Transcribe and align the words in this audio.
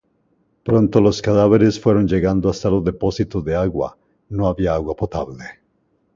Pronto 0.63 0.99
los 0.99 1.21
cadáveres 1.21 1.79
fueron 1.79 2.07
llegando 2.07 2.49
hasta 2.49 2.71
los 2.71 2.83
depósitos 2.83 3.45
de 3.45 3.53
agua, 3.53 3.99
no 4.29 4.47
había 4.47 4.73
agua 4.73 4.95
potable. 4.95 5.43